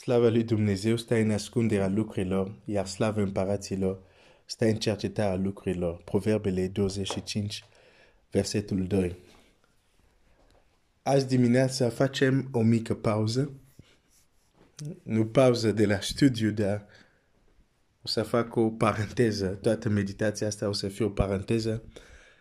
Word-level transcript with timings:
Slava 0.00 0.28
lui 0.28 0.44
Dumnezeu 0.44 0.96
stă 0.96 1.14
în 1.14 1.30
ascunderea 1.30 1.88
lucrurilor, 1.88 2.54
iar 2.64 2.86
slava 2.86 3.20
împăraților 3.20 4.02
stă 4.44 4.64
în 4.64 4.76
cercetarea 4.76 5.34
lucrurilor. 5.34 6.02
Proverbele 6.04 6.66
25, 6.66 7.64
versetul 8.30 8.86
2. 8.86 9.16
Azi 11.02 11.26
dimineața 11.26 11.88
facem 11.88 12.48
o 12.52 12.62
mică 12.62 12.94
pauză. 12.94 13.52
Nu 15.02 15.26
pauză 15.26 15.72
de 15.72 15.86
la 15.86 16.00
studiu, 16.00 16.50
dar 16.50 16.86
o 18.02 18.08
să 18.08 18.22
fac 18.22 18.56
o 18.56 18.70
paranteză. 18.70 19.46
Toată 19.46 19.88
meditația 19.88 20.46
asta 20.46 20.68
o 20.68 20.72
să 20.72 20.88
fie 20.88 21.04
o 21.04 21.10
paranteză, 21.10 21.82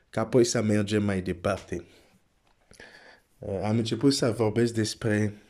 ca 0.10 0.22
apoi 0.22 0.44
să 0.44 0.62
mergem 0.62 1.04
mai 1.04 1.22
departe. 1.22 1.86
Am 3.64 3.78
început 3.78 4.14
să 4.14 4.32
vorbesc 4.32 4.74
despre 4.74 5.42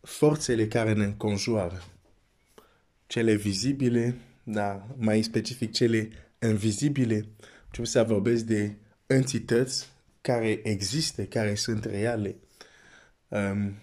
forțele 0.00 0.68
care 0.68 0.92
ne 0.92 1.04
înconjoară. 1.04 1.82
Cele 3.06 3.34
vizibile, 3.34 4.16
dar 4.42 4.86
mai 4.96 5.22
specific 5.22 5.72
cele 5.72 6.10
invizibile. 6.42 7.28
Trebuie 7.64 7.86
să 7.86 8.02
vorbesc 8.02 8.44
de 8.44 8.76
entități 9.06 9.88
care 10.20 10.60
există, 10.62 11.24
care 11.24 11.54
sunt 11.54 11.84
reale, 11.84 12.36
um, 13.28 13.74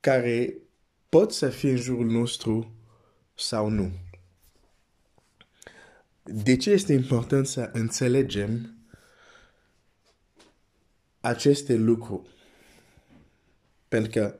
care 0.00 0.54
pot 1.08 1.32
să 1.32 1.48
fie 1.48 1.70
în 1.70 1.76
jurul 1.76 2.06
nostru 2.06 2.72
sau 3.34 3.68
nu. 3.68 3.92
De 6.22 6.56
ce 6.56 6.70
este 6.70 6.92
important 6.92 7.46
să 7.46 7.70
înțelegem 7.72 8.78
aceste 11.20 11.74
lucruri? 11.74 12.37
Pentru 13.88 14.10
că 14.10 14.38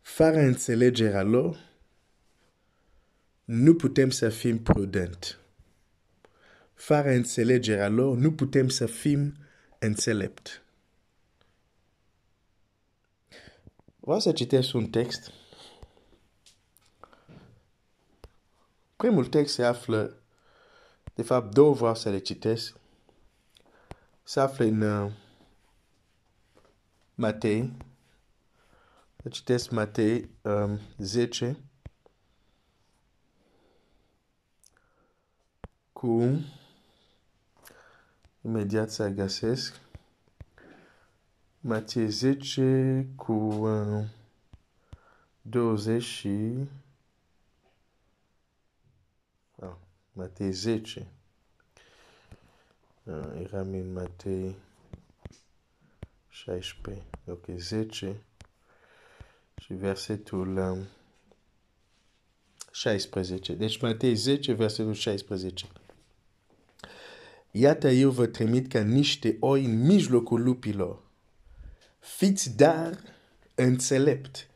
fără 0.00 0.38
înțelegerea 0.38 1.22
lor, 1.22 1.66
nu 3.44 3.74
putem 3.74 4.10
să 4.10 4.28
fim 4.28 4.62
prudent. 4.62 5.40
Fără 6.74 7.10
înțelegerea 7.10 7.88
lor, 7.88 8.16
nu 8.16 8.32
putem 8.32 8.68
să 8.68 8.86
fim 8.86 9.36
înțelept. 9.78 10.62
Vreau 13.96 14.20
să 14.20 14.32
citesc 14.32 14.74
un 14.74 14.90
text. 14.90 15.32
Primul 18.96 19.26
text 19.26 19.54
se 19.54 19.64
află, 19.64 20.22
de 21.14 21.22
fapt 21.22 21.54
două 21.54 21.74
vreau 21.74 21.94
să 21.94 22.10
le 22.10 22.18
citesc. 22.18 22.76
Se 24.22 24.40
află 24.40 24.64
în 24.64 24.80
uh, 24.80 25.12
Matei, 27.14 27.76
citesc 29.28 29.70
Matei 29.70 30.30
um, 30.42 30.80
10 30.98 31.56
cu 35.92 36.40
imediat 38.40 38.90
să 38.90 39.08
găsesc. 39.08 39.80
Matei 41.60 42.10
10 42.10 43.06
cu 43.16 43.32
uh, 43.32 44.04
20 45.42 46.02
și 46.02 46.68
ah, 49.60 49.74
Matei 50.12 50.52
10 50.52 51.06
uh, 53.02 53.30
eram 53.42 53.72
în 53.72 53.92
Matei 53.92 54.56
16 56.28 57.04
ok 57.26 57.46
10 57.56 58.22
și 59.68 59.74
versetul 59.74 60.86
16. 62.70 63.52
Um, 63.52 63.58
deci 63.58 63.80
Matei 63.80 64.14
10, 64.14 64.52
versetul 64.52 64.94
16. 64.94 65.66
Iată 67.50 67.88
eu 67.88 68.10
vă 68.10 68.26
trimit 68.26 68.72
ca 68.72 68.82
niște 68.82 69.36
oi 69.40 69.64
în 69.64 69.80
mijlocul 69.86 70.42
lupilor. 70.42 71.02
Fiți 71.98 72.56
dar 72.56 73.02
înțelept 73.54 74.48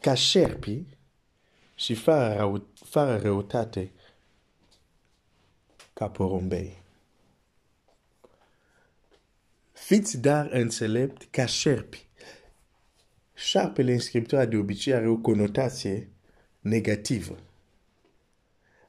ca 0.00 0.14
șerpii 0.14 0.86
și 1.74 1.94
fără, 1.94 2.34
rău, 2.34 2.66
fără 2.74 3.18
răutate 3.18 3.92
ca 5.92 6.08
porumbei. 6.08 6.82
Fiți 9.72 10.18
dar 10.18 10.46
înțelept 10.50 11.26
ca 11.30 11.46
șerpii 11.46 12.07
șarpele 13.38 13.92
în 13.92 13.98
scriptura 13.98 14.44
de 14.44 14.56
obicei 14.56 14.94
are 14.94 15.08
o 15.08 15.16
conotație 15.16 16.08
negativă. 16.60 17.38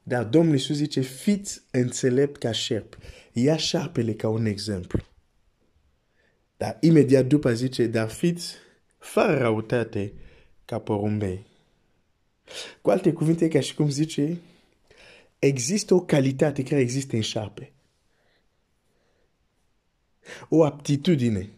Dar 0.02 0.24
Domnul 0.24 0.54
Iisus 0.54 0.76
zice, 0.76 1.00
fiți 1.00 1.62
înțelept 1.70 2.36
ca 2.36 2.52
șerp. 2.52 2.98
Ia 3.32 3.56
șarpele 3.56 4.14
ca 4.14 4.28
un 4.28 4.44
exemplu. 4.44 5.02
Dar 6.56 6.76
imediat 6.80 7.26
după 7.26 7.52
zice, 7.52 7.86
dar 7.86 8.08
fiți 8.08 8.54
fără 8.98 9.38
răutate 9.38 10.12
ca 10.64 10.78
porumbei. 10.78 11.46
Cu 12.82 12.90
alte 12.90 13.12
cuvinte, 13.12 13.48
ca 13.48 13.60
și 13.60 13.74
cum 13.74 13.90
zice, 13.90 14.40
există 15.38 15.94
o 15.94 16.00
calitate 16.00 16.62
care 16.62 16.80
există 16.80 17.16
în 17.16 17.22
șarpe. 17.22 17.72
O 20.48 20.64
aptitudine 20.64 21.50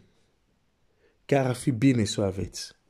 care 1.24 1.48
ar 1.48 1.54
fi 1.54 1.70
bine 1.70 2.04
să 2.04 2.20
o 2.20 2.24
aveți. 2.24 2.80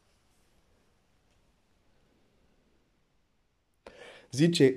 Zice, 4.32 4.74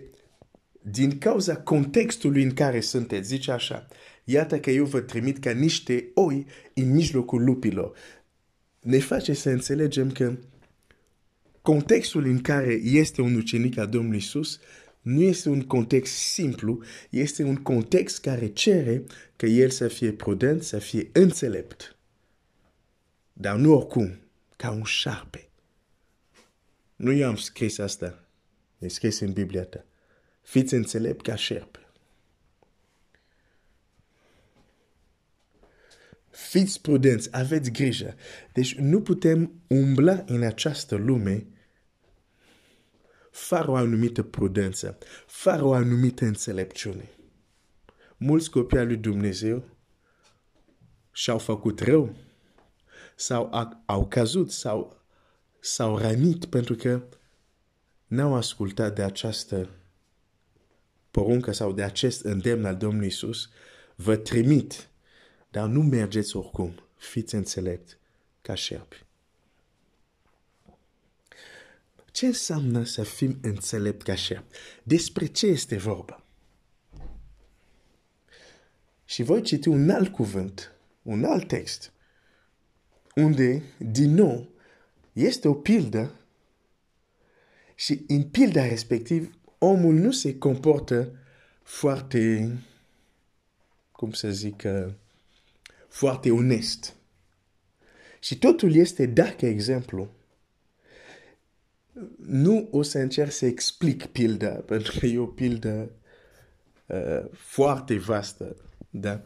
din 0.82 1.18
cauza 1.18 1.56
contextului 1.56 2.44
în 2.44 2.54
care 2.54 2.80
sunteți, 2.80 3.28
zice 3.28 3.52
așa, 3.52 3.88
iată 4.24 4.60
că 4.60 4.70
eu 4.72 4.86
vă 4.86 5.00
trimit 5.00 5.40
ca 5.40 5.52
niște 5.52 6.12
oi 6.14 6.46
în 6.74 6.92
mijlocul 6.92 7.44
lupilor. 7.44 7.98
Ne 8.80 9.00
face 9.00 9.34
să 9.34 9.50
înțelegem 9.50 10.12
că 10.12 10.38
contextul 11.62 12.26
în 12.26 12.42
care 12.42 12.74
este 12.84 13.22
un 13.22 13.36
ucenic 13.36 13.78
a 13.78 13.86
Domnului 13.86 14.18
Isus 14.18 14.60
nu 15.02 15.22
este 15.22 15.50
un 15.50 15.62
context 15.62 16.14
simplu, 16.14 16.84
este 17.10 17.44
un 17.44 17.56
context 17.56 18.22
care 18.22 18.48
cere 18.48 19.04
că 19.36 19.46
el 19.46 19.70
să 19.70 19.88
fie 19.88 20.12
prudent, 20.12 20.64
să 20.64 20.80
fie 20.80 21.10
înțelept. 21.14 21.96
Dar 23.34 23.56
nu 23.56 23.74
oricum, 23.74 24.20
ca 24.56 24.72
un 24.72 24.84
șarpe. 24.84 25.50
Nu 26.96 27.12
eu 27.12 27.28
am 27.28 27.36
scris 27.36 27.78
asta. 27.78 28.25
E 28.86 28.88
scris 28.88 29.20
în 29.20 29.34
Biblia 29.34 29.66
ta. 29.66 29.86
Fiți 30.42 30.74
înțelept 30.74 31.22
ca 31.22 31.36
șerpe. 31.36 31.80
Fiți 36.30 36.82
prudenți, 36.82 37.30
aveți 37.32 37.72
grijă. 37.72 38.16
Deci 38.54 38.76
nu 38.76 39.02
putem 39.02 39.62
umbla 39.68 40.24
în 40.26 40.44
această 40.44 40.96
lume 40.96 41.48
fără 43.32 43.72
o 43.72 43.76
anumită 43.76 44.24
prudență, 44.24 44.98
fără 45.26 45.64
o 45.64 45.74
anumită 45.74 46.26
înțelepciune. 46.26 47.10
Mulți 48.18 48.50
copii 48.50 48.78
al 48.78 48.88
lui 48.88 48.98
Dumnezeu 48.98 49.64
și-au 51.12 51.38
făcut 51.38 51.80
rău 51.80 52.16
sau 53.16 53.50
au 53.86 54.08
cazut 54.08 54.52
sau 54.52 55.02
s-au 55.60 55.98
rănit 55.98 56.46
pentru 56.46 56.76
că 56.76 57.04
n-au 58.08 58.36
ascultat 58.36 58.96
de 58.96 59.04
această 59.04 59.70
poruncă 61.12 61.52
sau 61.52 61.72
de 61.72 61.84
acest 61.84 62.24
îndemn 62.24 62.66
al 62.66 62.76
Domnului 62.76 63.08
Isus, 63.08 63.50
vă 63.96 64.16
trimit, 64.16 64.90
dar 65.50 65.68
nu 65.68 65.82
mergeți 65.82 66.36
oricum. 66.36 66.80
Fiți 66.96 67.36
înțelept 67.36 67.98
ca 68.42 68.56
șerpi. 68.56 69.04
Ce 72.12 72.26
înseamnă 72.26 72.84
să 72.84 73.04
fim 73.04 73.38
înțelept 73.42 74.02
ca 74.02 74.16
șerpi? 74.16 74.58
Despre 74.84 75.26
ce 75.26 75.46
este 75.46 75.78
vorba? 75.78 76.24
Și 79.06 79.24
voi 79.24 79.42
citi 79.42 79.68
un 79.68 79.90
alt 79.90 80.14
cuvânt, 80.14 80.72
un 81.02 81.24
alt 81.24 81.48
text, 81.48 81.92
unde, 83.16 83.64
din 83.78 84.14
nou, 84.14 84.50
este 85.14 85.48
o 85.48 85.54
pildă 85.54 86.16
și 87.76 88.04
în 88.08 88.24
pilda 88.24 88.68
respectiv, 88.68 89.40
omul 89.58 89.94
nu 89.94 90.12
se 90.12 90.38
comportă 90.38 91.12
foarte, 91.64 92.52
cum 93.92 94.12
să 94.12 94.32
zic, 94.32 94.64
uh, 94.66 94.94
foarte 95.88 96.32
onest. 96.32 96.96
Și 98.20 98.38
totul 98.38 98.76
este 98.76 99.06
dacă 99.06 99.46
exemplu. 99.46 100.14
Nu 102.26 102.68
o 102.72 102.82
să 102.82 102.98
încerc 102.98 103.32
să 103.32 103.46
explic 103.46 104.06
pilda, 104.06 104.50
pentru 104.72 105.00
că 105.00 105.06
e 105.06 105.18
o 105.18 105.26
pildă 105.26 105.92
uh, 106.86 107.26
foarte 107.32 107.98
vastă. 107.98 108.56
Da? 108.90 109.24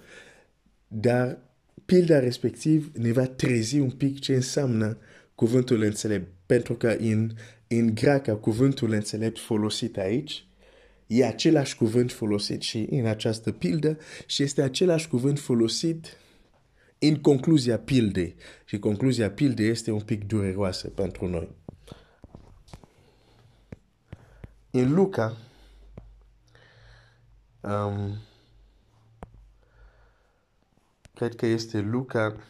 Dar 0.87 1.39
pilda 1.85 2.19
respectiv 2.19 2.91
ne 2.95 3.11
va 3.11 3.25
trezi 3.25 3.79
un 3.79 3.91
pic 3.91 4.19
ce 4.19 4.35
înseamnă 4.35 4.97
cuvântul 5.35 5.81
înțelept, 5.81 6.31
pentru 6.45 6.75
că 6.75 6.87
în, 6.87 7.31
în 7.71 7.95
greacă 7.95 8.35
cuvântul 8.35 8.91
înțelept 8.91 9.39
folosit 9.39 9.97
aici 9.97 10.47
e 11.07 11.25
același 11.25 11.75
cuvânt 11.75 12.11
folosit 12.11 12.61
și 12.61 12.87
în 12.89 13.05
această 13.05 13.51
pildă 13.51 13.97
și 14.25 14.43
este 14.43 14.61
același 14.61 15.07
cuvânt 15.07 15.39
folosit 15.39 16.17
în 16.99 17.21
concluzia 17.21 17.79
pildei. 17.79 18.35
Și 18.65 18.79
concluzia 18.79 19.31
pildei 19.31 19.67
este 19.69 19.91
un 19.91 20.01
pic 20.01 20.23
dureroasă 20.23 20.87
pentru 20.87 21.27
noi. 21.27 21.55
În 24.71 24.93
Luca, 24.93 25.37
um, 27.61 28.17
cred 31.13 31.35
că 31.35 31.45
este 31.45 31.79
Luca 31.79 32.43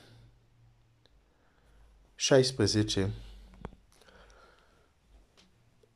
16, 2.15 3.09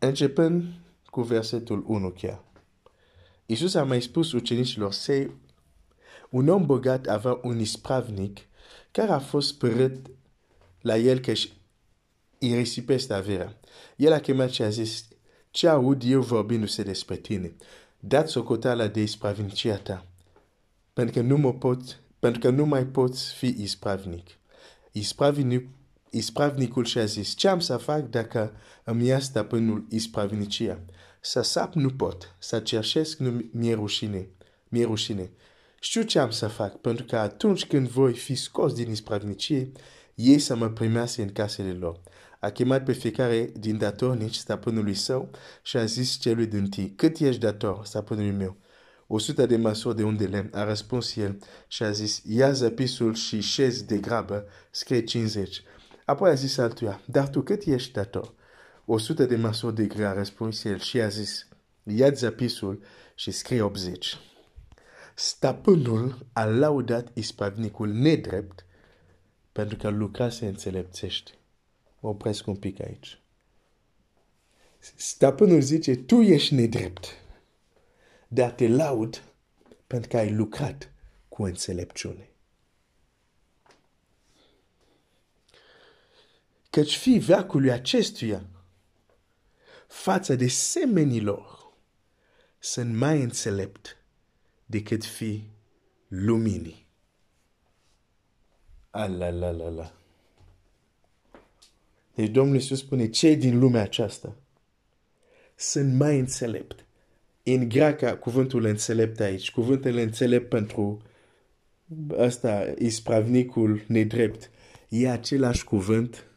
începând 0.05 0.63
cu 1.09 1.21
versetul 1.21 1.83
1 1.87 2.09
chiar. 2.09 2.43
Iisus 3.45 3.73
a 3.73 3.83
mai 3.83 4.01
spus 4.01 4.31
ucenicilor 4.31 4.91
săi, 4.91 5.31
un 6.29 6.47
om 6.47 6.65
bogat 6.65 7.07
avea 7.07 7.39
un 7.41 7.59
ispravnic 7.59 8.39
care 8.91 9.11
a 9.11 9.19
fost 9.19 9.57
părât 9.57 10.07
la 10.81 10.97
el 10.97 11.19
că 11.19 11.31
își 11.31 11.53
risipește 12.39 13.13
averea. 13.13 13.59
El 13.95 14.11
a 14.11 14.19
chemat 14.19 14.49
și 14.49 14.61
a 14.61 14.69
zis, 14.69 15.07
ce 15.51 15.67
aud 15.67 16.03
eu 16.05 16.21
vorbindu-se 16.21 16.83
despre 16.83 17.15
tine? 17.15 17.55
Dat 17.99 18.29
socoteala 18.29 18.87
de 18.87 19.01
ispravnicia 19.01 19.77
ta, 19.77 20.05
pentru 20.93 21.13
că 21.13 21.21
nu, 21.21 21.37
mă 21.37 21.53
pot, 21.53 21.99
pentru 22.19 22.39
că 22.39 22.49
nu 22.49 22.65
mai 22.65 22.85
poți 22.85 23.33
fi 23.33 23.55
ispravnic. 23.57 24.27
Ispravnic 24.91 25.67
ispravnicul 26.13 26.85
și-a 26.85 27.05
zis, 27.05 27.35
ce 27.35 27.47
am 27.47 27.59
să 27.59 27.77
fac 27.77 28.09
dacă 28.09 28.53
îmi 28.83 29.05
ia 29.05 29.19
stăpânul 29.19 29.85
ispravnicia? 29.89 30.79
Să 31.21 31.41
sap 31.41 31.73
nu 31.73 31.89
pot, 31.89 32.35
să 32.39 32.59
cerșesc 32.59 33.17
nu 33.17 33.43
mi-e 33.51 33.73
rușine. 33.73 34.29
Mi-e 34.67 34.85
rușine. 34.85 35.31
Știu 35.79 36.01
ce 36.01 36.19
am 36.19 36.29
să 36.29 36.47
fac, 36.47 36.77
pentru 36.77 37.05
că 37.05 37.17
atunci 37.17 37.65
când 37.65 37.87
voi 37.87 38.13
fi 38.13 38.35
scos 38.35 38.73
din 38.73 38.91
ispravnicie, 38.91 39.71
ei 40.15 40.39
să 40.39 40.55
mă 40.55 40.69
primească 40.69 41.21
în 41.21 41.31
casele 41.31 41.71
lor. 41.71 41.99
A 42.39 42.49
chemat 42.49 42.83
pe 42.83 42.91
fiecare 42.91 43.51
din 43.59 43.77
datornici 43.77 44.35
stăpânului 44.35 44.93
său 44.93 45.29
și 45.61 45.77
a 45.77 45.85
zis 45.85 46.17
celui 46.19 46.45
din 46.45 46.69
tâi, 46.69 46.93
cât 46.95 47.19
ești 47.19 47.41
dator, 47.41 47.85
stăpânului 47.85 48.31
meu? 48.31 48.57
O 49.07 49.17
sută 49.17 49.45
de 49.45 49.55
măsuri 49.55 49.95
de 49.95 50.03
unde 50.03 50.25
lemn, 50.25 50.49
a 50.53 50.63
răspuns 50.63 51.15
el 51.15 51.37
și 51.67 51.83
a 51.83 51.91
zis, 51.91 52.21
ia 52.25 52.51
zăpisul 52.51 53.13
și 53.13 53.41
șezi 53.41 53.85
de 53.85 53.97
grabă, 53.97 54.45
scrie 54.71 55.03
50. 55.03 55.63
Apoi 56.05 56.29
a 56.29 56.33
zis 56.33 56.57
altuia, 56.57 57.01
dar 57.05 57.29
tu 57.29 57.41
cât 57.41 57.63
ești 57.65 57.91
dator? 57.91 58.33
O 58.85 58.97
sută 58.97 59.25
de 59.25 59.35
măsuri 59.35 59.75
de 59.75 59.85
grea, 59.85 60.09
a 60.09 60.13
răspuns 60.13 60.63
el 60.63 60.79
și 60.79 61.01
a 61.01 61.07
zis, 61.07 61.47
ia 61.83 62.11
zapisul 62.11 62.83
și 63.15 63.31
scrie 63.31 63.61
80. 63.61 64.17
Stăpânul 65.15 66.25
a 66.33 66.45
laudat 66.45 67.07
ispravnicul 67.13 67.89
nedrept 67.89 68.65
pentru 69.51 69.77
că 69.77 69.89
lucra 69.89 70.29
se 70.29 70.45
înțelepțește. 70.45 71.31
Mă 71.99 72.09
opresc 72.09 72.47
un 72.47 72.55
pic 72.55 72.81
aici. 72.81 73.21
Stăpânul 74.95 75.61
zice, 75.61 75.95
tu 75.95 76.21
ești 76.21 76.53
nedrept, 76.53 77.07
dar 78.27 78.51
te 78.51 78.67
laud 78.67 79.23
pentru 79.87 80.09
că 80.09 80.17
ai 80.17 80.33
lucrat 80.33 80.91
cu 81.29 81.43
înțelepciune. 81.43 82.32
Căci 86.73 86.97
fii 86.97 87.19
veacului 87.19 87.71
acestuia 87.71 88.45
față 89.87 90.35
de 90.35 90.47
semenilor 90.47 91.73
sunt 92.59 92.95
mai 92.95 93.21
înțelept 93.21 93.97
decât 94.65 95.05
fi 95.05 95.43
luminii. 96.07 96.85
Alalalala. 98.89 99.93
Deci 102.15 102.29
Domnul 102.29 102.55
Iisus 102.55 102.79
spune, 102.79 103.09
cei 103.09 103.35
din 103.35 103.59
lumea 103.59 103.81
aceasta 103.81 104.35
sunt 105.55 105.93
mai 105.93 106.19
înțelept. 106.19 106.85
În 107.43 107.69
greacă, 107.69 108.15
cuvântul 108.15 108.65
înțelept 108.65 109.19
aici, 109.19 109.51
cuvântul 109.51 109.97
înțelept 109.97 110.49
pentru 110.49 111.01
asta, 112.17 112.73
ispravnicul 112.77 113.83
nedrept, 113.87 114.49
e 114.89 115.09
același 115.09 115.63
cuvânt 115.63 116.27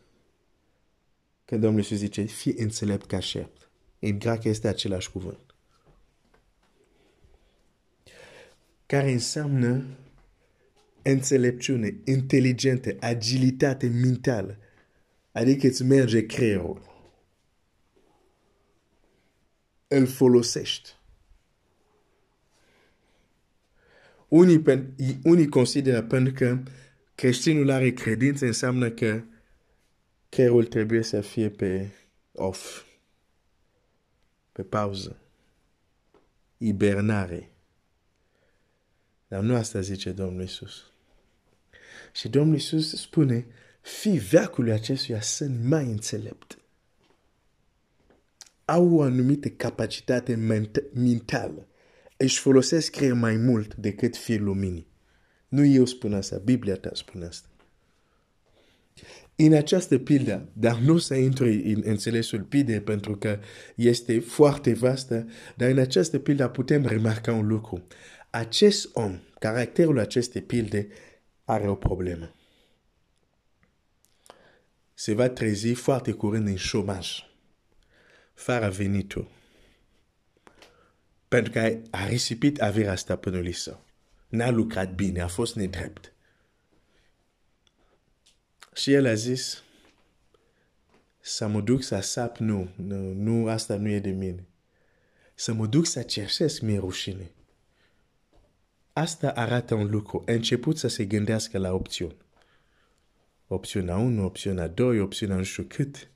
că 1.47 1.57
Domnul 1.57 1.81
Iisus 1.81 1.97
zice, 1.97 2.23
fii 2.23 2.55
înțelept 2.59 3.07
ca 3.07 3.21
șerp. 3.21 3.71
În 3.99 4.19
greacă 4.19 4.49
este 4.49 4.69
același 4.69 5.11
cuvânt. 5.11 5.55
Care 8.87 9.13
înseamnă 9.13 9.85
înțelepciune, 11.03 11.97
inteligentă, 12.05 12.97
agilitate 13.01 13.87
mentală. 13.87 14.59
Adică 15.33 15.67
îți 15.67 15.83
merge 15.83 16.27
creierul. 16.27 16.95
Îl 19.89 20.07
folosești. 20.07 20.95
Unii, 24.29 24.63
unii 25.23 25.49
consideră 25.49 26.03
pentru 26.03 26.33
că 26.33 26.59
creștinul 27.15 27.71
are 27.71 27.93
credință 27.93 28.47
înseamnă 28.47 28.91
că 28.91 29.23
creierul 30.37 30.65
trebuie 30.65 31.03
să 31.03 31.21
fie 31.21 31.51
pe 31.51 31.91
off, 32.33 32.85
pe 34.53 34.63
pauză, 34.63 35.17
hibernare. 36.59 37.51
Dar 39.29 39.43
nu 39.43 39.55
asta 39.55 39.81
zice 39.81 40.13
Domnul 40.13 40.43
Isus. 40.43 40.93
Și 42.13 42.29
Domnul 42.29 42.57
Isus 42.57 43.01
spune, 43.01 43.47
fii 43.81 44.19
veacului 44.19 44.73
acestuia 44.73 45.21
sunt 45.21 45.65
mai 45.65 45.85
înțelept. 45.85 46.59
Au 48.65 48.95
o 48.95 49.03
anumită 49.03 49.49
capacitate 49.49 50.35
mentală. 50.95 51.69
Își 52.17 52.39
folosesc 52.41 52.91
creier 52.91 53.13
mai 53.15 53.37
mult 53.37 53.75
decât 53.75 54.17
fii 54.17 54.39
luminii. 54.39 54.87
Nu 55.49 55.65
eu 55.65 55.85
spun 55.85 56.15
asta, 56.15 56.39
Biblia 56.39 56.77
ta 56.77 56.91
spune 56.93 57.27
asta. 57.27 57.49
În 59.39 59.53
această 59.53 59.99
pildă, 59.99 60.49
dar 60.53 60.79
nu 60.79 60.99
să 60.99 61.15
intri 61.15 61.73
în 61.73 61.83
înțelesul 61.85 62.43
pildei 62.43 62.81
pentru 62.81 63.17
că 63.17 63.41
este 63.75 64.21
foarte 64.21 64.75
vastă, 64.75 65.27
dar 65.57 65.71
în 65.71 65.79
această 65.79 66.19
pildă 66.19 66.49
putem 66.49 66.87
remarca 66.87 67.33
un 67.33 67.47
lucru. 67.47 67.87
Acest 68.31 68.89
om, 68.93 69.21
caracterul 69.39 69.99
acestei 69.99 70.43
pilde, 70.43 70.89
are 71.45 71.69
o 71.69 71.75
problemă. 71.75 72.35
Se 74.95 75.15
va 75.15 75.29
trezi 75.29 75.73
foarte 75.73 76.13
curând 76.13 76.47
în 76.47 76.57
șomaj, 76.57 77.09
fără 78.35 78.71
venitul. 78.71 79.31
Pentru 81.29 81.53
că 81.53 81.79
a 81.91 82.07
risipit 82.07 82.61
averea 82.61 82.97
stăpânului 82.97 83.53
său. 83.53 83.85
N-a 84.29 84.51
lucrat 84.51 84.95
bine, 84.95 85.21
a 85.21 85.29
fost 85.29 85.55
nedrept. 85.55 86.13
Și 88.77 88.93
el 88.93 89.07
a 89.07 89.15
zis, 89.15 89.63
să 91.21 91.47
mă 91.47 91.61
duc 91.61 91.83
să 91.83 92.01
sap, 92.01 92.37
nu, 92.37 92.69
nu, 92.77 93.13
nu, 93.13 93.49
asta 93.49 93.77
nu 93.77 93.89
e 93.89 93.99
de 93.99 94.11
mine. 94.11 94.47
Să 95.35 95.53
mă 95.53 95.67
duc 95.67 95.87
să 95.87 96.03
cerșesc 96.03 96.61
mie 96.61 96.79
rușine. 96.79 97.31
Asta 98.93 99.31
arată 99.31 99.75
un 99.75 99.91
lucru. 99.91 100.25
A 100.27 100.33
început 100.33 100.79
să 100.79 100.89
se 100.89 101.05
gândească 101.05 101.59
la 101.59 101.73
opțiuni. 101.73 102.17
Opțiunea 103.47 103.97
1, 103.97 104.25
opțiunea 104.25 104.69
2, 104.69 105.01
opțiunea 105.01 105.37
nu 105.37 105.43
știu 105.43 105.63
cât. 105.63 106.11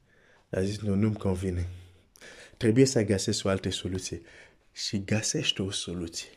A 0.51 0.61
zis, 0.61 0.81
nu, 0.81 0.95
nu-mi 0.95 1.17
convine. 1.17 1.69
Trebuie 2.57 2.85
să 2.85 3.03
găsesc 3.03 3.45
o 3.45 3.49
altă 3.49 3.71
soluție. 3.71 4.21
Și 4.73 5.05
găsești 5.05 5.61
o 5.61 5.71
soluție. 5.71 6.29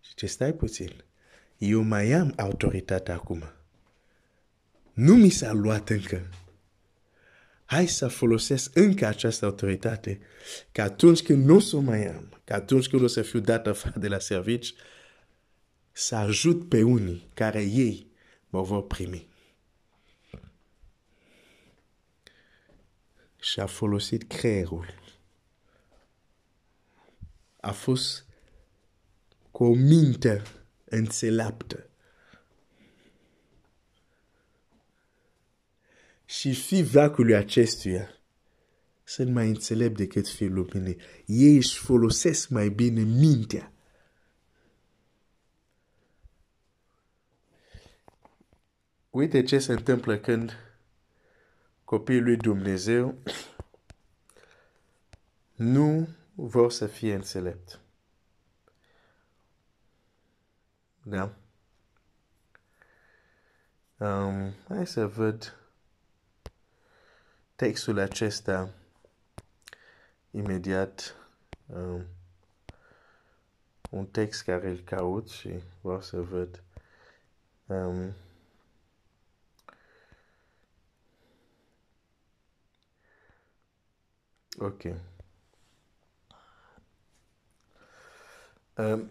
Și 0.00 0.14
ce 0.14 0.26
stai 0.26 0.52
puțin. 0.52 1.04
Eu 1.58 1.82
mai 1.82 2.12
am 2.12 2.32
autoritatea 2.36 3.14
acum 3.14 3.52
nu 4.92 5.16
mi 5.16 5.28
s-a 5.28 5.52
luat 5.52 5.88
încă. 5.88 6.28
Hai 7.64 7.86
să 7.86 8.08
folosesc 8.08 8.76
încă 8.76 9.06
această 9.06 9.44
autoritate, 9.44 10.20
că 10.72 10.82
atunci 10.82 11.22
când 11.22 11.44
nu 11.44 11.54
o 11.54 11.58
să 11.58 11.76
mai 11.76 12.06
am, 12.06 12.40
că 12.44 12.52
atunci 12.52 12.88
când 12.88 13.02
o 13.02 13.06
să 13.06 13.22
fiu 13.22 13.40
dat 13.40 13.66
afară 13.66 13.98
de 13.98 14.08
la 14.08 14.18
servici, 14.18 14.74
să 15.92 16.14
ajut 16.14 16.68
pe 16.68 16.82
unii 16.82 17.28
care 17.34 17.62
ei 17.62 18.06
mă 18.48 18.62
vor 18.62 18.86
primi. 18.86 19.28
Și 23.40 23.60
a 23.60 23.66
folosit 23.66 24.22
creierul. 24.22 24.94
A 27.60 27.72
fost 27.72 28.26
cu 29.50 29.64
o 29.64 29.74
minte 29.74 30.42
înțeleaptă 30.84 31.86
și 36.32 36.54
fi 36.54 36.82
vacului 36.82 37.34
acestuia 37.34 38.10
sunt 39.04 39.32
mai 39.32 39.48
înțelept 39.48 39.96
decât 39.96 40.28
fiul 40.28 40.52
luminii. 40.52 40.96
Ei 41.26 41.56
își 41.56 41.78
folosesc 41.78 42.48
mai 42.48 42.68
bine 42.68 43.02
mintea. 43.02 43.72
Uite 49.10 49.42
ce 49.42 49.58
se 49.58 49.72
întâmplă 49.72 50.18
când 50.18 50.52
copiii 51.84 52.20
lui 52.20 52.36
Dumnezeu 52.36 53.18
nu 55.54 56.08
vor 56.34 56.70
să 56.70 56.86
fie 56.86 57.14
înțelept. 57.14 57.80
Da? 61.02 61.36
Um, 63.98 64.54
hai 64.68 64.86
să 64.86 65.06
văd 65.06 65.56
textul 67.62 67.98
acesta 67.98 68.68
imediat. 70.30 71.16
Um, 71.66 72.04
un 73.90 74.06
text 74.06 74.42
care 74.42 74.68
îl 74.68 74.78
caut 74.78 75.28
și 75.28 75.62
vreau 75.80 76.02
să 76.02 76.20
văd. 76.20 76.62
Um, 77.66 78.12
ok. 84.58 84.82
Um, 88.76 89.10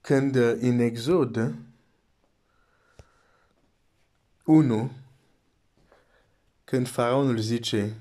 când 0.00 0.34
în 0.34 0.78
Exod 0.78 1.54
1, 4.44 4.90
când 6.68 6.88
faraonul 6.88 7.38
zice, 7.38 7.94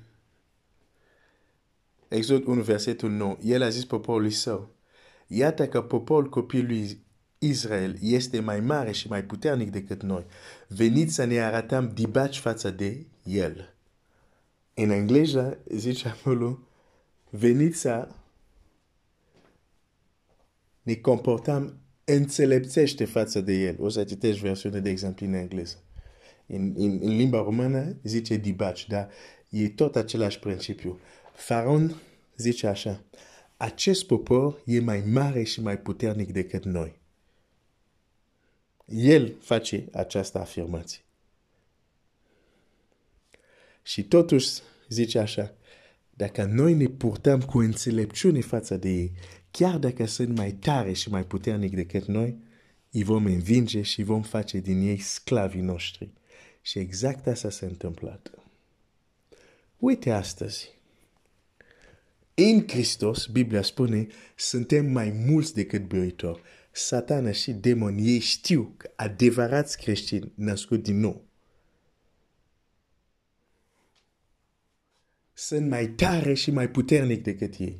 Exod 2.07 2.45
1, 2.45 2.62
versetul 2.62 3.09
9, 3.09 3.38
el 3.41 3.62
a 3.62 3.69
zis 3.69 3.86
poporului 3.86 4.31
său, 4.31 4.69
iată 5.27 5.67
că 5.67 5.81
poporul 5.81 6.29
copilului 6.29 7.03
Israel 7.38 7.97
este 8.01 8.39
mai 8.39 8.59
mare 8.59 8.91
și 8.91 9.07
mai 9.07 9.24
puternic 9.24 9.71
decât 9.71 10.03
noi. 10.03 10.25
Veniți 10.67 11.13
să 11.13 11.24
ne 11.24 11.39
arătăm 11.39 11.91
dibaci 11.93 12.39
față 12.39 12.71
de 12.71 13.05
el. 13.24 13.74
În 14.74 14.89
engleză 14.89 15.57
zice 15.65 16.07
acolo, 16.07 16.59
veniți 17.29 17.79
să 17.79 18.07
ne 20.81 20.95
comportăm 20.95 21.79
înțelepțește 22.03 23.05
față 23.05 23.41
de 23.41 23.53
el. 23.53 23.75
O 23.79 23.89
să 23.89 24.03
citești 24.03 24.41
versiunea 24.41 24.79
de 24.79 24.89
exemplu 24.89 25.25
în 25.25 25.33
engleză. 25.33 25.81
În, 26.48 26.74
în, 26.77 27.00
în 27.01 27.16
limba 27.16 27.38
română 27.38 27.96
zice 28.04 28.36
dibaci, 28.36 28.88
dar 28.88 29.10
e 29.50 29.70
tot 29.70 29.96
același 29.96 30.39
principiu. 30.39 31.00
Faraon 31.34 32.01
zice 32.38 32.68
așa, 32.68 33.04
acest 33.58 34.06
popor 34.06 34.62
e 34.66 34.80
mai 34.80 35.04
mare 35.06 35.44
și 35.44 35.62
mai 35.62 35.80
puternic 35.80 36.32
decât 36.32 36.63
noi. 36.63 37.00
El 38.86 39.36
face 39.42 39.88
această 39.92 40.39
afirmație. 40.39 41.01
Și 43.84 44.04
totuși 44.04 44.50
zice 44.89 45.20
așa, 45.20 45.54
dacă 46.10 46.44
noi 46.44 46.74
ne 46.74 46.88
purtăm 46.88 47.42
cu 47.42 47.58
înțelepciune 47.58 48.42
față 48.42 48.77
de 48.77 48.89
ei, 48.89 49.12
chiar 49.51 49.77
dacă 49.77 50.06
sunt 50.06 50.36
mai 50.38 50.51
tare 50.51 50.94
și 50.94 51.10
mai 51.10 51.24
puternic 51.24 51.75
decât 51.75 52.06
noi, 52.06 52.38
îi 52.92 53.04
vom 53.04 53.25
învinge 53.25 53.82
și 53.82 54.04
vom 54.04 54.22
face 54.22 54.60
din 54.60 54.82
ei 54.82 55.00
sclavii 55.00 55.62
noștri. 55.62 56.10
Și 56.67 56.79
exact 56.79 57.27
asta 57.27 57.50
s-a 57.50 57.65
întâmplat. 57.65 58.31
Uite 59.77 60.12
astăzi. 60.12 60.75
În 62.33 62.67
Hristos, 62.67 63.25
Biblia 63.25 63.62
spune, 63.62 64.07
suntem 64.36 64.86
mai 64.86 65.09
mulți 65.09 65.53
decât 65.53 65.88
băitori. 65.88 66.41
Satana 66.71 67.31
și 67.31 67.51
demonii 67.51 68.07
ei 68.07 68.19
știu 68.19 68.74
că 68.77 68.91
adevărați 68.95 69.77
creștini 69.77 70.31
născut 70.36 70.83
din 70.83 71.00
nou 71.00 71.25
sunt 75.33 75.69
mai 75.69 75.88
tare 75.88 76.33
și 76.33 76.51
mai 76.51 76.69
puternic 76.69 77.24
decât 77.24 77.55
ei. 77.55 77.79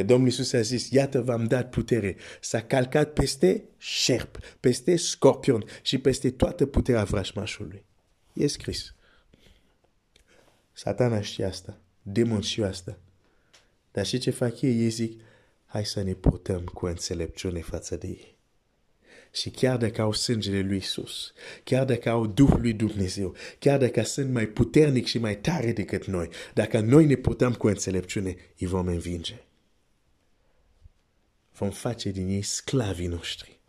Că 0.00 0.06
Domnul 0.06 0.26
Iisus 0.26 0.52
a 0.52 0.60
zis, 0.60 0.90
iată 0.90 1.20
v-am 1.20 1.44
dat 1.44 1.70
putere. 1.70 2.16
S-a 2.40 2.62
calcat 2.62 3.12
peste 3.12 3.64
șerp, 3.78 4.38
peste 4.60 4.96
scorpion 4.96 5.64
și 5.82 5.98
peste 5.98 6.30
toată 6.30 6.66
puterea 6.66 7.04
vrăjmașului. 7.04 7.84
E 8.32 8.46
scris. 8.46 8.94
Satana 10.72 11.20
știe 11.20 11.44
asta. 11.44 11.80
Demon 12.02 12.40
știu 12.40 12.64
asta. 12.64 12.98
Dar 13.92 14.06
și 14.06 14.18
ce 14.18 14.30
fac 14.30 14.60
ei? 14.60 14.80
Ei 14.80 14.88
zic, 14.88 15.20
hai 15.66 15.84
să 15.84 16.02
ne 16.02 16.12
purtăm 16.12 16.64
cu 16.64 16.86
înțelepciune 16.86 17.60
față 17.60 17.96
de 17.96 18.06
ei. 18.06 18.38
Și 19.32 19.50
chiar 19.50 19.76
dacă 19.76 20.00
au 20.00 20.12
sângele 20.12 20.60
lui 20.60 20.74
Iisus, 20.74 21.32
chiar 21.64 21.84
dacă 21.84 22.08
au 22.08 22.26
Duhul 22.26 22.60
lui 22.60 22.72
Dumnezeu, 22.72 23.34
chiar 23.58 23.78
dacă 23.78 24.02
sunt 24.02 24.32
mai 24.32 24.46
puternic 24.46 25.06
și 25.06 25.18
mai 25.18 25.36
tare 25.36 25.72
decât 25.72 26.04
noi, 26.04 26.28
dacă 26.54 26.80
noi 26.80 27.06
ne 27.06 27.14
purtăm 27.14 27.52
cu 27.52 27.66
înțelepciune, 27.66 28.36
îi 28.58 28.66
vom 28.66 28.86
învinge 28.86 29.44
vom 31.60 31.70
face 31.70 32.10
din 32.10 32.28
ei 32.28 32.42
sclavii 32.42 33.06
noștri. 33.06 33.60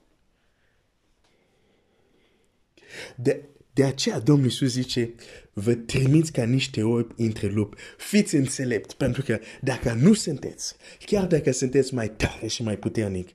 De, 3.16 3.50
de 3.74 3.84
aceea 3.84 4.20
Domnul 4.20 4.46
Iisus 4.46 4.70
zice, 4.70 5.14
vă 5.54 5.74
trimiți 5.74 6.32
ca 6.32 6.44
niște 6.44 6.84
orbi 6.84 7.14
între 7.18 7.48
lupi, 7.48 7.78
fiți 7.98 8.36
înțelepți, 8.36 8.98
pentru 8.98 9.22
că 9.22 9.40
dacă 9.62 9.94
nu 9.94 10.14
sunteți, 10.14 10.76
chiar 11.06 11.28
dacă 11.28 11.52
sunteți 11.52 11.94
mai 11.94 12.10
tare 12.10 12.48
și 12.48 12.64
mai 12.64 12.78
puternic, 12.78 13.30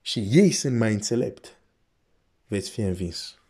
și 0.00 0.28
ei 0.30 0.50
sunt 0.50 0.76
mai 0.76 0.92
înțelepți, 0.92 1.50
veți 2.46 2.70
fi 2.70 2.80
învins. 2.80 3.43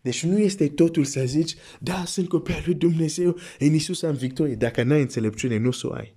Deci 0.00 0.24
nu 0.24 0.38
este 0.38 0.68
totul 0.68 1.04
să 1.04 1.24
zici, 1.24 1.56
da, 1.78 2.04
sunt 2.04 2.28
copil 2.28 2.62
lui 2.64 2.74
Dumnezeu, 2.74 3.36
în 3.58 3.72
Iisus 3.72 4.02
am 4.02 4.14
victorie. 4.14 4.54
Dacă 4.54 4.82
n-ai 4.82 5.00
înțelepciune, 5.00 5.56
nu 5.56 5.68
o 5.68 5.72
să 5.72 5.86
o 5.86 5.92
ai. 5.92 6.14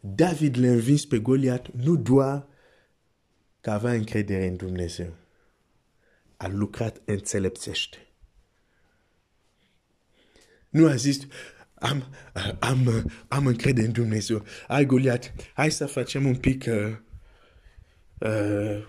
David 0.00 0.58
l-a 0.58 0.70
învins 0.70 1.04
pe 1.04 1.18
Goliat 1.18 1.70
nu 1.72 1.96
doar 1.96 2.46
că 3.60 3.70
avea 3.70 3.92
încredere 3.92 4.46
în 4.46 4.56
Dumnezeu. 4.56 5.14
A 6.36 6.48
lucrat 6.48 7.02
înțelepțește. 7.04 8.06
Nu 10.68 10.86
a 10.86 10.94
zis, 10.94 11.26
am, 11.74 12.14
am, 12.58 13.10
am 13.28 13.46
încredere 13.46 13.86
în 13.86 13.92
Dumnezeu. 13.92 14.44
Hai, 14.68 14.84
Goliat, 14.84 15.34
hai 15.54 15.70
să 15.70 15.86
facem 15.86 16.26
un 16.26 16.36
pic 16.36 16.64
uh, 16.68 16.96
uh, 18.18 18.86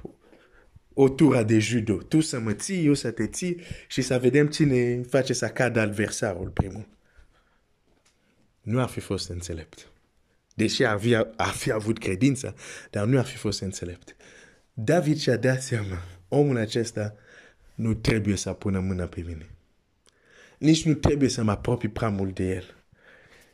o 0.93 1.09
tura 1.09 1.43
de 1.43 1.59
judo. 1.59 1.97
Tu 1.97 2.19
să 2.19 2.39
mă 2.39 2.53
ții, 2.53 2.85
eu 2.85 2.93
să 2.93 3.11
te 3.11 3.27
ții 3.27 3.61
și 3.87 4.01
să 4.01 4.19
vedem 4.19 4.47
cine 4.47 5.01
face 5.01 5.33
să 5.33 5.47
cadă 5.47 5.79
adversarul 5.79 6.49
primul. 6.49 6.87
Nu 8.61 8.81
ar 8.81 8.87
fi 8.87 8.99
fost 8.99 9.29
înțelept. 9.29 9.91
Deși 10.53 10.83
ar 10.83 10.99
fi, 10.99 11.15
ar 11.35 11.53
fi 11.53 11.71
avut 11.71 11.99
credință, 11.99 12.55
dar 12.89 13.05
nu 13.05 13.17
ar 13.17 13.25
fi 13.25 13.37
fost 13.37 13.61
înțelept. 13.61 14.15
David 14.73 15.17
și-a 15.17 15.37
dat 15.37 15.61
seama, 15.61 16.03
omul 16.27 16.57
acesta 16.57 17.15
nu 17.75 17.93
trebuie 17.93 18.35
să 18.35 18.53
pună 18.53 18.79
mâna 18.79 19.05
pe 19.05 19.21
mine. 19.21 19.49
Nici 20.57 20.85
nu 20.85 20.93
trebuie 20.93 21.29
să 21.29 21.43
mă 21.43 21.51
apropii 21.51 21.89
prea 21.89 22.09
mult 22.09 22.35
de 22.35 22.43
el. 22.43 22.75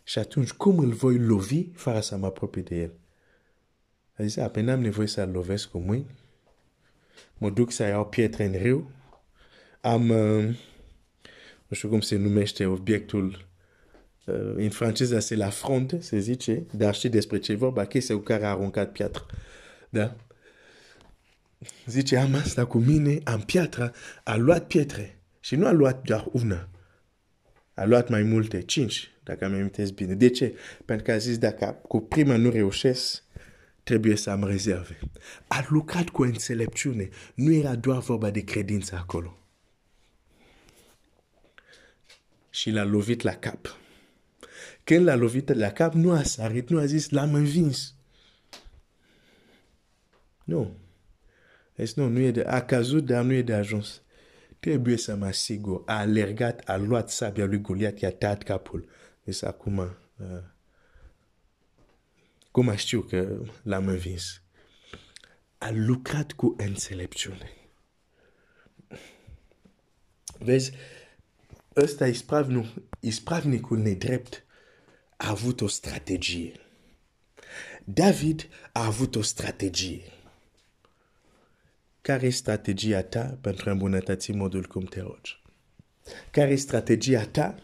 Și 0.03 0.19
atunci, 0.19 0.51
cum 0.51 0.79
îl 0.79 0.91
voi 0.91 1.17
lovi 1.17 1.67
fără 1.73 1.99
să 1.99 2.17
mă 2.17 2.25
apropii 2.25 2.61
de 2.61 2.75
el? 2.75 2.91
A 4.17 4.23
zis, 4.23 4.37
a, 4.37 4.51
n-am 4.55 4.79
nevoie 4.79 5.07
să-l 5.07 5.29
lovesc 5.29 5.69
cu 5.69 5.77
mâini, 5.77 6.05
mă 7.37 7.49
duc 7.49 7.71
să 7.71 7.83
iau 7.83 8.05
pietre 8.05 8.45
în 8.45 8.61
râu. 8.61 8.91
Am, 9.81 10.09
uh, 10.09 10.43
nu 11.67 11.75
știu 11.75 11.89
cum 11.89 11.99
se 11.99 12.15
numește 12.15 12.65
obiectul, 12.65 13.47
uh, 14.25 14.53
în 14.55 14.69
franceză 14.69 15.19
se 15.19 15.35
la 15.35 15.49
fronte, 15.49 16.01
se 16.01 16.19
zice, 16.19 16.65
dar 16.71 16.95
știi 16.95 17.09
despre 17.09 17.39
ce 17.39 17.55
vorba, 17.55 17.85
chestia 17.85 18.15
cu 18.15 18.21
care 18.21 18.45
a 18.45 18.49
aruncat 18.49 18.91
piatră. 18.91 19.25
Da? 19.89 20.15
Zice, 21.85 22.17
am 22.17 22.33
asta 22.33 22.65
cu 22.65 22.77
mine, 22.77 23.19
am 23.23 23.41
piatră, 23.41 23.93
a 24.23 24.35
luat 24.35 24.67
pietre. 24.67 25.21
Și 25.39 25.55
nu 25.55 25.65
a 25.65 25.71
luat 25.71 26.01
doar 26.01 26.27
una. 26.31 26.69
A 27.73 27.85
luat 27.85 28.09
mai 28.09 28.23
multe, 28.23 28.61
cinci, 28.61 29.11
dacă 29.23 29.47
mi 29.47 29.55
amintesc 29.55 29.93
bine. 29.93 30.13
De 30.13 30.29
ce? 30.29 30.55
Pentru 30.85 31.05
că 31.05 31.11
a 31.11 31.17
zis, 31.17 31.37
dacă 31.37 31.79
cu 31.87 31.99
prima 31.99 32.35
nu 32.35 32.49
reușesc, 32.49 33.23
trebuie 33.87 34.15
să 34.15 34.29
am 34.29 34.43
rezerve. 34.43 34.99
A 35.47 35.65
lucrat 35.69 36.09
cu 36.09 36.21
înțelepciune. 36.21 37.09
Nu 37.35 37.51
era 37.51 37.75
doar 37.75 37.99
vorba 37.99 38.29
de 38.29 38.43
credință 38.43 38.95
acolo. 38.95 39.37
Și 42.49 42.69
l-a 42.69 42.83
lovit 42.83 43.21
la 43.21 43.33
cap. 43.33 43.77
Când 44.83 45.05
l-a 45.05 45.15
lovit 45.15 45.53
la 45.53 45.71
cap, 45.71 45.93
nu 45.93 46.11
a 46.11 46.23
sărit, 46.23 46.69
nu 46.69 46.79
a 46.79 46.85
zis, 46.85 47.09
l-am 47.09 47.33
învins. 47.33 47.95
Nu. 50.43 50.77
Deci 51.75 51.93
nu, 51.93 52.07
nu 52.07 52.19
e 52.19 52.31
de, 52.31 52.41
a 52.41 52.65
căzut, 52.65 53.05
dar 53.05 53.23
nu 53.23 53.33
e 53.33 53.41
de 53.41 53.53
ajuns. 53.53 54.01
Trebuie 54.59 54.97
să 54.97 55.15
mă 55.15 55.25
asigur. 55.25 55.83
A 55.85 55.99
alergat, 55.99 56.61
a 56.65 56.75
luat 56.75 57.09
sabia 57.09 57.45
lui 57.45 57.61
Goliat, 57.61 57.99
i-a 57.99 58.11
tăiat 58.11 58.43
capul. 58.43 58.89
Deci 59.23 59.43
acum, 59.43 59.77
uh, 59.77 59.87
cum 62.57 62.75
știu 62.75 63.01
că 63.01 63.41
l-am 63.63 63.87
învins? 63.87 64.41
A 65.57 65.69
lucrat 65.71 66.31
cu 66.31 66.55
înțelepciune. 66.57 67.51
Vezi, 70.39 70.71
ăsta 71.75 72.07
ispravnicul 72.99 73.77
nedrept 73.77 74.45
a 75.17 75.29
avut 75.29 75.61
o 75.61 75.67
strategie. 75.67 76.59
David 77.83 78.47
a 78.71 78.85
avut 78.85 79.15
o 79.15 79.21
strategie. 79.21 80.11
Care 82.01 82.25
e 82.25 82.29
strategia 82.29 83.03
ta 83.03 83.37
pentru 83.41 83.69
a 83.69 83.71
îmbunătăți 83.71 84.31
modul 84.31 84.65
cum 84.65 84.83
te 84.83 85.01
rogi? 85.01 85.41
Care 86.31 86.51
e 86.51 86.55
strategia 86.55 87.25
ta 87.25 87.55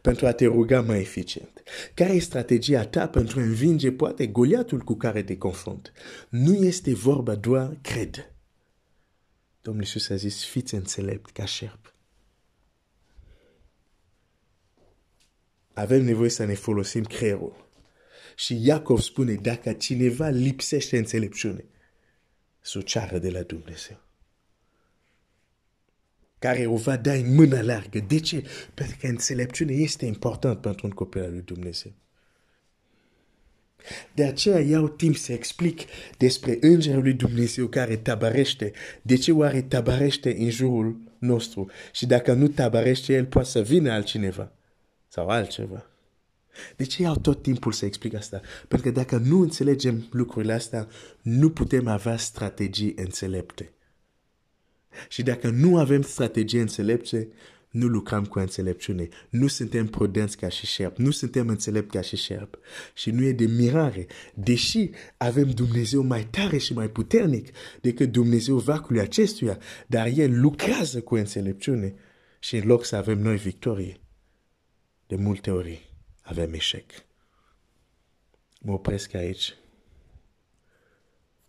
pentru 0.00 0.26
a 0.26 0.32
te 0.32 0.44
ruga 0.44 0.80
mai 0.80 1.00
eficient? 1.00 1.62
Care 1.94 2.12
e 2.12 2.18
strategia 2.18 2.86
ta 2.86 3.08
pentru 3.08 3.40
a 3.40 3.42
învinge 3.42 3.92
poate 3.92 4.26
goliatul 4.26 4.80
cu 4.80 4.94
care 4.94 5.22
te 5.22 5.36
confrunt? 5.36 5.92
Nu 6.28 6.54
este 6.54 6.94
vorba 6.94 7.34
doar 7.34 7.78
cred. 7.82 8.32
Domnul 9.62 9.82
Iisus 9.82 10.08
a 10.08 10.16
zis, 10.16 10.44
fiți 10.44 10.74
înțelept 10.74 11.30
ca 11.30 11.44
șerp. 11.44 11.94
Avem 15.72 16.04
nevoie 16.04 16.30
să 16.30 16.44
ne 16.44 16.54
folosim 16.54 17.04
creierul. 17.04 17.66
Și 18.36 18.66
Iacov 18.66 19.00
spune, 19.00 19.34
dacă 19.34 19.72
cineva 19.72 20.28
lipsește 20.28 20.98
înțelepciune, 20.98 21.64
să 22.60 22.78
o 22.78 22.80
ceară 22.80 23.18
de 23.18 23.30
la 23.30 23.42
Dumnezeu. 23.42 24.07
Care 26.38 26.66
o 26.66 26.76
va 26.76 26.96
da 26.96 27.12
în 27.12 27.34
mână 27.34 27.60
largă. 27.60 27.98
De 28.06 28.20
ce? 28.20 28.44
Pentru 28.74 28.96
că 29.00 29.06
înțelepciune 29.06 29.72
este 29.72 30.06
important 30.06 30.60
pentru 30.60 30.86
un 30.86 30.92
copil 30.92 31.22
al 31.22 31.30
lui 31.30 31.42
Dumnezeu. 31.44 31.92
De 34.14 34.24
aceea 34.24 34.60
iau 34.60 34.88
timp 34.88 35.16
să 35.16 35.32
explic 35.32 35.80
despre 36.16 36.58
Îngerul 36.60 37.02
lui 37.02 37.12
Dumnezeu 37.12 37.66
care 37.66 37.96
tabarește. 37.96 38.72
De 39.02 39.16
ce 39.16 39.32
oare 39.32 39.62
tabarește 39.62 40.36
în 40.38 40.50
jurul 40.50 41.00
nostru? 41.18 41.70
Și 41.92 42.06
dacă 42.06 42.32
nu 42.32 42.48
tabarește, 42.48 43.12
el 43.12 43.26
poate 43.26 43.48
să 43.48 43.60
vină 43.60 43.92
altcineva 43.92 44.52
sau 45.08 45.28
altceva. 45.28 45.86
De 46.76 46.84
ce 46.84 47.02
iau 47.02 47.16
tot 47.16 47.42
timpul 47.42 47.72
să 47.72 47.84
explic 47.84 48.14
asta? 48.14 48.40
Pentru 48.68 48.88
că 48.88 48.94
dacă 49.00 49.16
nu 49.16 49.40
înțelegem 49.40 50.06
lucrurile 50.10 50.52
astea, 50.52 50.88
nu 51.22 51.50
putem 51.50 51.86
avea 51.86 52.16
strategii 52.16 52.94
înțelepte. 52.96 53.72
Și 55.08 55.22
dacă 55.22 55.48
nu 55.48 55.78
avem 55.78 56.02
strategii 56.02 56.60
înțelepte, 56.60 57.28
nu 57.70 57.86
lucrăm 57.86 58.24
cu 58.24 58.38
înțelepciune. 58.38 59.08
Nu 59.30 59.46
suntem 59.46 59.86
prudenți 59.86 60.36
ca 60.36 60.48
și 60.48 60.66
șerp. 60.66 60.96
Nu 60.96 61.10
suntem 61.10 61.48
înțelepți 61.48 61.92
ca 61.92 62.00
și 62.00 62.16
șerp. 62.16 62.58
Și 62.94 63.10
nu 63.10 63.24
e 63.24 63.32
de 63.32 63.46
mirare. 63.46 64.06
Deși 64.34 64.90
avem 65.16 65.50
Dumnezeu 65.50 66.02
mai 66.02 66.24
tare 66.24 66.58
și 66.58 66.72
mai 66.72 66.88
puternic 66.88 67.48
decât 67.80 68.12
Dumnezeu 68.12 68.56
vacului 68.56 69.00
acestuia, 69.00 69.58
dar 69.86 70.06
El 70.06 70.40
lucrează 70.40 71.00
cu 71.00 71.14
înțelepciune. 71.14 71.94
Și 72.38 72.56
în 72.56 72.66
loc 72.66 72.84
să 72.84 72.96
avem 72.96 73.18
noi 73.18 73.36
victorie, 73.36 74.00
de 75.06 75.16
multe 75.16 75.50
ori 75.50 75.94
avem 76.22 76.52
eșec. 76.52 76.90
Mă 78.60 78.72
opresc 78.72 79.14
aici. 79.14 79.54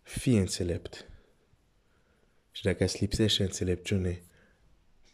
Fii 0.02 0.36
înțelept. 0.36 1.09
Și 2.60 2.66
dacă 2.66 2.84
îți 2.84 3.00
lipsește 3.00 3.42
înțelepciune, 3.42 4.22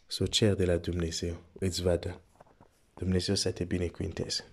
să 0.07 0.23
o 0.23 0.25
cer 0.25 0.53
de 0.53 0.65
la 0.65 0.77
Dumnezeu, 0.77 1.43
îți 1.59 1.81
va 1.81 1.95
da. 1.95 2.21
Dumnezeu 2.93 3.35
să 3.35 3.51
te 3.51 3.63
binecuvinteze. 3.63 4.45